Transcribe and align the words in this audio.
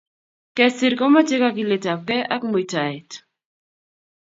Kesir 0.55 0.93
komochei 0.99 1.39
kagiletabgei 1.43 2.19
ako 2.33 2.45
mutaet. 2.51 3.09